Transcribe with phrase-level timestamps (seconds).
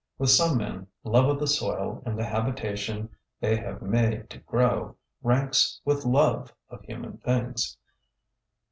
[0.17, 3.09] With some men, love of the soil and the habitation
[3.39, 7.77] they have made to grow ranks with love of human things.